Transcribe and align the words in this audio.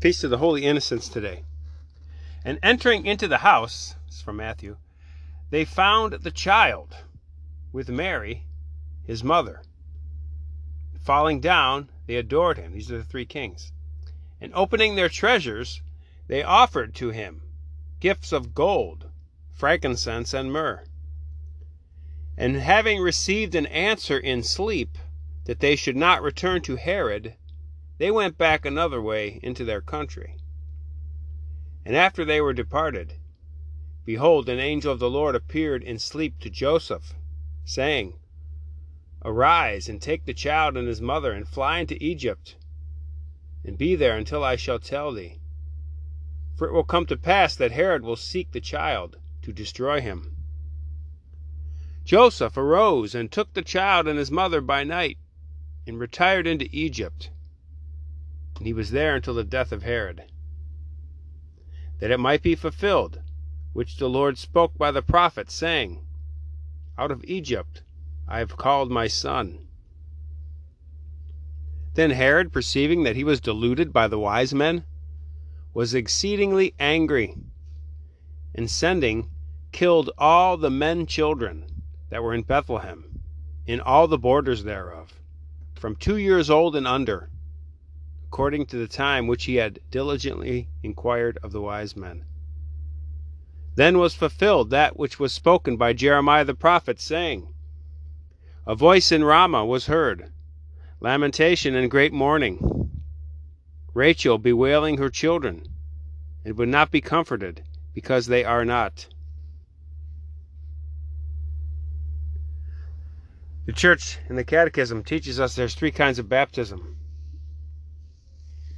Feast 0.00 0.22
of 0.22 0.30
the 0.30 0.38
Holy 0.38 0.64
Innocents 0.64 1.08
today. 1.08 1.42
And 2.44 2.60
entering 2.62 3.04
into 3.04 3.26
the 3.26 3.38
house, 3.38 3.96
from 4.24 4.36
Matthew, 4.36 4.76
they 5.50 5.64
found 5.64 6.12
the 6.12 6.30
child 6.30 6.94
with 7.72 7.88
Mary, 7.88 8.44
his 9.02 9.24
mother. 9.24 9.62
Falling 11.02 11.40
down, 11.40 11.88
they 12.06 12.14
adored 12.14 12.58
him. 12.58 12.74
These 12.74 12.92
are 12.92 12.98
the 12.98 13.04
three 13.04 13.24
kings. 13.24 13.72
And 14.40 14.52
opening 14.54 14.94
their 14.94 15.08
treasures, 15.08 15.82
they 16.28 16.44
offered 16.44 16.94
to 16.96 17.10
him 17.10 17.42
gifts 17.98 18.30
of 18.30 18.54
gold, 18.54 19.06
frankincense, 19.52 20.32
and 20.32 20.52
myrrh. 20.52 20.84
And 22.36 22.54
having 22.56 23.00
received 23.00 23.56
an 23.56 23.66
answer 23.66 24.18
in 24.18 24.44
sleep 24.44 24.96
that 25.46 25.58
they 25.58 25.74
should 25.74 25.96
not 25.96 26.22
return 26.22 26.62
to 26.62 26.76
Herod, 26.76 27.34
they 27.98 28.12
went 28.12 28.38
back 28.38 28.64
another 28.64 29.02
way 29.02 29.40
into 29.42 29.64
their 29.64 29.80
country. 29.80 30.36
And 31.84 31.96
after 31.96 32.24
they 32.24 32.40
were 32.40 32.52
departed, 32.52 33.14
behold, 34.04 34.48
an 34.48 34.60
angel 34.60 34.92
of 34.92 35.00
the 35.00 35.10
Lord 35.10 35.34
appeared 35.34 35.82
in 35.82 35.98
sleep 35.98 36.38
to 36.40 36.50
Joseph, 36.50 37.14
saying, 37.64 38.14
Arise 39.24 39.88
and 39.88 40.00
take 40.00 40.24
the 40.24 40.34
child 40.34 40.76
and 40.76 40.86
his 40.86 41.00
mother 41.00 41.32
and 41.32 41.48
fly 41.48 41.80
into 41.80 42.02
Egypt, 42.02 42.56
and 43.64 43.76
be 43.76 43.96
there 43.96 44.16
until 44.16 44.44
I 44.44 44.54
shall 44.54 44.78
tell 44.78 45.12
thee. 45.12 45.40
For 46.56 46.68
it 46.68 46.72
will 46.72 46.84
come 46.84 47.06
to 47.06 47.16
pass 47.16 47.56
that 47.56 47.72
Herod 47.72 48.04
will 48.04 48.16
seek 48.16 48.52
the 48.52 48.60
child 48.60 49.16
to 49.42 49.52
destroy 49.52 50.00
him. 50.00 50.36
Joseph 52.04 52.56
arose 52.56 53.14
and 53.14 53.30
took 53.30 53.54
the 53.54 53.62
child 53.62 54.06
and 54.06 54.18
his 54.18 54.30
mother 54.30 54.60
by 54.60 54.84
night 54.84 55.18
and 55.86 55.98
retired 55.98 56.46
into 56.46 56.68
Egypt 56.70 57.30
and 58.58 58.66
he 58.66 58.72
was 58.72 58.90
there 58.90 59.14
until 59.14 59.34
the 59.34 59.44
death 59.44 59.70
of 59.70 59.84
Herod. 59.84 60.24
That 62.00 62.10
it 62.10 62.18
might 62.18 62.42
be 62.42 62.56
fulfilled, 62.56 63.20
which 63.72 63.96
the 63.96 64.08
Lord 64.08 64.36
spoke 64.36 64.76
by 64.76 64.90
the 64.90 65.02
prophet, 65.02 65.50
saying, 65.50 66.04
Out 66.98 67.12
of 67.12 67.24
Egypt 67.24 67.82
I 68.26 68.40
have 68.40 68.56
called 68.56 68.90
my 68.90 69.06
son. 69.06 69.68
Then 71.94 72.10
Herod, 72.10 72.52
perceiving 72.52 73.04
that 73.04 73.16
he 73.16 73.24
was 73.24 73.40
deluded 73.40 73.92
by 73.92 74.08
the 74.08 74.18
wise 74.18 74.52
men, 74.52 74.84
was 75.72 75.94
exceedingly 75.94 76.74
angry, 76.80 77.36
and 78.54 78.68
sending, 78.68 79.30
killed 79.70 80.10
all 80.18 80.56
the 80.56 80.70
men 80.70 81.06
children 81.06 81.64
that 82.10 82.22
were 82.22 82.34
in 82.34 82.42
Bethlehem, 82.42 83.20
in 83.66 83.80
all 83.80 84.08
the 84.08 84.18
borders 84.18 84.64
thereof, 84.64 85.20
from 85.76 85.94
two 85.94 86.16
years 86.16 86.50
old 86.50 86.74
and 86.74 86.86
under 86.86 87.30
according 88.30 88.66
to 88.66 88.76
the 88.76 88.86
time 88.86 89.26
which 89.26 89.46
he 89.46 89.54
had 89.54 89.80
diligently 89.90 90.68
inquired 90.82 91.38
of 91.42 91.50
the 91.50 91.62
wise 91.62 91.96
men. 91.96 92.22
Then 93.74 93.98
was 93.98 94.14
fulfilled 94.14 94.68
that 94.68 94.98
which 94.98 95.18
was 95.18 95.32
spoken 95.32 95.78
by 95.78 95.94
Jeremiah 95.94 96.44
the 96.44 96.54
prophet, 96.54 97.00
saying, 97.00 97.48
A 98.66 98.74
voice 98.74 99.10
in 99.10 99.24
Ramah 99.24 99.64
was 99.64 99.86
heard, 99.86 100.30
lamentation 101.00 101.74
and 101.74 101.90
great 101.90 102.12
mourning, 102.12 102.90
Rachel 103.94 104.36
bewailing 104.36 104.98
her 104.98 105.08
children, 105.08 105.66
and 106.44 106.58
would 106.58 106.68
not 106.68 106.90
be 106.90 107.00
comforted, 107.00 107.64
because 107.94 108.26
they 108.26 108.44
are 108.44 108.64
not. 108.64 109.06
The 113.64 113.72
church 113.72 114.18
in 114.28 114.36
the 114.36 114.44
Catechism 114.44 115.02
teaches 115.02 115.40
us 115.40 115.54
there's 115.54 115.74
three 115.74 115.92
kinds 115.92 116.18
of 116.18 116.28
baptism 116.28 116.98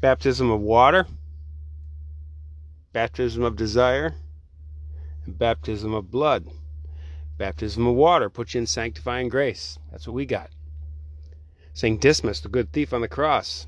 baptism 0.00 0.50
of 0.50 0.60
water, 0.60 1.06
baptism 2.92 3.42
of 3.42 3.56
desire, 3.56 4.14
and 5.24 5.38
baptism 5.38 5.94
of 5.94 6.10
blood. 6.10 6.46
Baptism 7.38 7.86
of 7.86 7.94
water 7.94 8.30
puts 8.30 8.54
you 8.54 8.60
in 8.60 8.66
sanctifying 8.66 9.28
grace. 9.28 9.78
That's 9.90 10.06
what 10.06 10.14
we 10.14 10.26
got. 10.26 10.50
St. 11.74 12.00
Dismas, 12.00 12.40
the 12.40 12.48
good 12.48 12.72
thief 12.72 12.94
on 12.94 13.02
the 13.02 13.08
cross, 13.08 13.66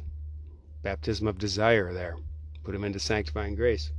baptism 0.82 1.26
of 1.26 1.36
desire 1.36 1.92
there, 1.92 2.16
put 2.64 2.74
him 2.74 2.84
into 2.84 2.98
sanctifying 2.98 3.54
grace. 3.54 3.92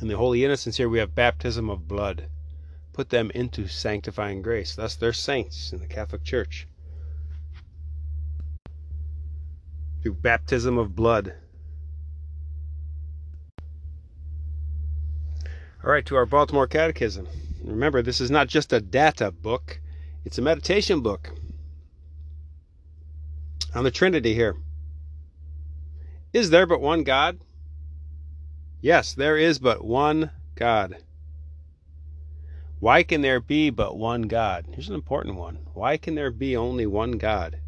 In 0.00 0.08
the 0.08 0.16
holy 0.16 0.44
innocents 0.44 0.78
here 0.78 0.88
we 0.88 1.00
have 1.00 1.14
baptism 1.14 1.68
of 1.68 1.88
blood, 1.88 2.26
put 2.92 3.10
them 3.10 3.30
into 3.32 3.66
sanctifying 3.66 4.42
grace. 4.42 4.76
Thus 4.76 4.94
they're 4.94 5.12
saints 5.12 5.72
in 5.72 5.80
the 5.80 5.86
Catholic 5.86 6.22
Church. 6.22 6.68
Through 10.02 10.14
baptism 10.14 10.78
of 10.78 10.94
blood. 10.96 11.34
All 15.82 15.90
right, 15.90 16.04
to 16.06 16.16
our 16.16 16.26
Baltimore 16.26 16.66
Catechism. 16.66 17.26
Remember, 17.64 18.02
this 18.02 18.20
is 18.20 18.30
not 18.30 18.48
just 18.48 18.72
a 18.72 18.80
data 18.80 19.30
book, 19.30 19.80
it's 20.24 20.38
a 20.38 20.42
meditation 20.42 21.00
book 21.00 21.30
on 23.74 23.84
the 23.84 23.90
Trinity 23.90 24.34
here. 24.34 24.56
Is 26.32 26.50
there 26.50 26.66
but 26.66 26.80
one 26.80 27.02
God? 27.02 27.40
Yes, 28.80 29.14
there 29.14 29.36
is 29.36 29.58
but 29.58 29.84
one 29.84 30.30
God. 30.54 30.96
Why 32.78 33.02
can 33.02 33.20
there 33.20 33.40
be 33.40 33.70
but 33.70 33.96
one 33.96 34.22
God? 34.22 34.66
Here's 34.70 34.88
an 34.88 34.94
important 34.94 35.36
one. 35.36 35.58
Why 35.74 35.96
can 35.96 36.14
there 36.14 36.30
be 36.30 36.56
only 36.56 36.86
one 36.86 37.12
God? 37.12 37.58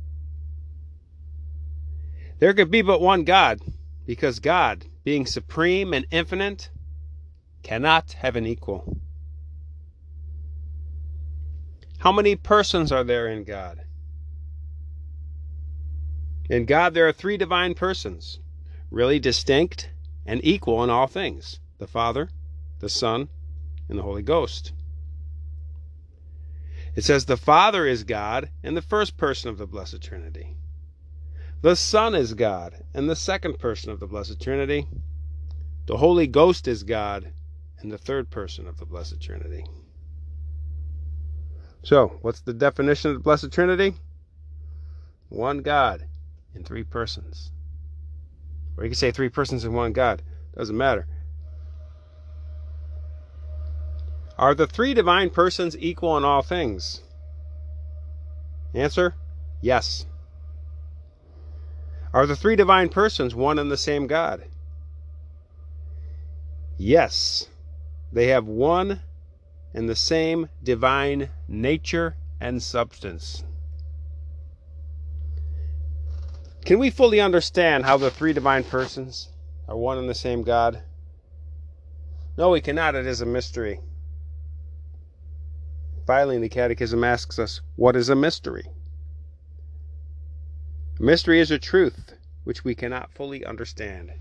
There 2.42 2.54
could 2.54 2.72
be 2.72 2.82
but 2.82 3.00
one 3.00 3.22
God, 3.22 3.60
because 4.04 4.40
God, 4.40 4.86
being 5.04 5.26
supreme 5.26 5.94
and 5.94 6.04
infinite, 6.10 6.70
cannot 7.62 8.14
have 8.14 8.34
an 8.34 8.46
equal. 8.46 8.96
How 11.98 12.10
many 12.10 12.34
persons 12.34 12.90
are 12.90 13.04
there 13.04 13.28
in 13.28 13.44
God? 13.44 13.82
In 16.50 16.64
God, 16.64 16.94
there 16.94 17.06
are 17.06 17.12
three 17.12 17.36
divine 17.36 17.74
persons, 17.74 18.40
really 18.90 19.20
distinct 19.20 19.90
and 20.26 20.44
equal 20.44 20.82
in 20.82 20.90
all 20.90 21.06
things 21.06 21.60
the 21.78 21.86
Father, 21.86 22.28
the 22.80 22.88
Son, 22.88 23.28
and 23.88 23.96
the 23.96 24.02
Holy 24.02 24.22
Ghost. 24.22 24.72
It 26.96 27.04
says 27.04 27.26
the 27.26 27.36
Father 27.36 27.86
is 27.86 28.02
God 28.02 28.50
and 28.64 28.76
the 28.76 28.82
first 28.82 29.16
person 29.16 29.48
of 29.48 29.58
the 29.58 29.66
Blessed 29.68 30.02
Trinity. 30.02 30.56
The 31.62 31.76
Son 31.76 32.16
is 32.16 32.34
God 32.34 32.74
and 32.92 33.08
the 33.08 33.14
second 33.14 33.60
person 33.60 33.92
of 33.92 34.00
the 34.00 34.08
Blessed 34.08 34.42
Trinity. 34.42 34.88
The 35.86 35.96
Holy 35.96 36.26
Ghost 36.26 36.66
is 36.66 36.82
God 36.82 37.32
and 37.78 37.92
the 37.92 37.98
third 37.98 38.30
person 38.30 38.66
of 38.66 38.78
the 38.78 38.84
Blessed 38.84 39.20
Trinity. 39.20 39.64
So, 41.84 42.18
what's 42.20 42.40
the 42.40 42.52
definition 42.52 43.12
of 43.12 43.16
the 43.16 43.22
Blessed 43.22 43.52
Trinity? 43.52 43.94
One 45.28 45.58
God 45.58 46.06
in 46.52 46.64
three 46.64 46.82
persons. 46.82 47.52
Or 48.76 48.82
you 48.82 48.90
can 48.90 48.96
say 48.96 49.12
three 49.12 49.28
persons 49.28 49.64
in 49.64 49.72
one 49.72 49.92
God. 49.92 50.20
Doesn't 50.56 50.76
matter. 50.76 51.06
Are 54.36 54.56
the 54.56 54.66
three 54.66 54.94
divine 54.94 55.30
persons 55.30 55.76
equal 55.78 56.16
in 56.16 56.24
all 56.24 56.42
things? 56.42 57.02
Answer 58.74 59.14
yes. 59.60 60.06
Are 62.14 62.26
the 62.26 62.36
three 62.36 62.56
divine 62.56 62.90
persons 62.90 63.34
one 63.34 63.58
and 63.58 63.70
the 63.70 63.76
same 63.76 64.06
God? 64.06 64.44
Yes, 66.76 67.48
they 68.12 68.26
have 68.28 68.46
one 68.46 69.00
and 69.72 69.88
the 69.88 69.96
same 69.96 70.48
divine 70.62 71.30
nature 71.48 72.16
and 72.40 72.62
substance. 72.62 73.44
Can 76.64 76.78
we 76.78 76.90
fully 76.90 77.20
understand 77.20 77.84
how 77.84 77.96
the 77.96 78.10
three 78.10 78.32
divine 78.32 78.64
persons 78.64 79.30
are 79.66 79.76
one 79.76 79.98
and 79.98 80.08
the 80.08 80.14
same 80.14 80.42
God? 80.42 80.82
No, 82.36 82.50
we 82.50 82.60
cannot. 82.60 82.94
It 82.94 83.06
is 83.06 83.20
a 83.20 83.26
mystery. 83.26 83.80
Finally, 86.06 86.38
the 86.38 86.48
Catechism 86.48 87.04
asks 87.04 87.38
us, 87.38 87.60
What 87.76 87.96
is 87.96 88.08
a 88.08 88.16
mystery? 88.16 88.64
Mystery 91.00 91.40
is 91.40 91.50
a 91.50 91.58
truth 91.58 92.12
which 92.44 92.64
we 92.64 92.74
cannot 92.74 93.12
fully 93.12 93.44
understand. 93.44 94.12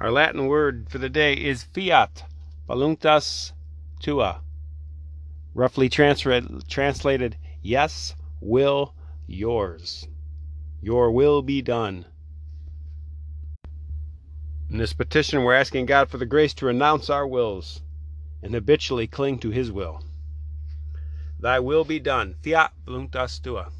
Our 0.00 0.10
Latin 0.10 0.46
word 0.46 0.88
for 0.88 0.98
the 0.98 1.10
day 1.10 1.34
is 1.34 1.62
fiat 1.62 2.24
voluntas 2.66 3.52
tua, 4.00 4.42
roughly 5.54 5.88
translated, 5.88 7.36
yes, 7.62 8.14
will, 8.40 8.94
yours. 9.26 10.08
Your 10.80 11.10
will 11.12 11.42
be 11.42 11.60
done. 11.60 12.06
In 14.70 14.78
this 14.78 14.94
petition, 14.94 15.44
we're 15.44 15.54
asking 15.54 15.86
God 15.86 16.08
for 16.08 16.16
the 16.16 16.26
grace 16.26 16.54
to 16.54 16.66
renounce 16.66 17.10
our 17.10 17.26
wills 17.26 17.82
and 18.42 18.54
habitually 18.54 19.06
cling 19.06 19.38
to 19.40 19.50
His 19.50 19.70
will. 19.70 20.02
Thy 21.40 21.58
will 21.58 21.84
be 21.84 21.98
done. 21.98 22.34
Fiat 22.42 22.72
voluntas 22.84 23.40
tua. 23.40 23.72